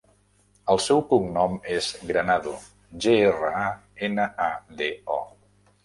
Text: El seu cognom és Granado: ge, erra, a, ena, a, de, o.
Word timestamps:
El 0.75 0.79
seu 0.85 1.01
cognom 1.11 1.53
és 1.75 1.91
Granado: 2.13 2.55
ge, 3.07 3.15
erra, 3.29 3.55
a, 3.69 3.95
ena, 4.11 4.29
a, 4.51 4.53
de, 4.83 4.93
o. 5.21 5.25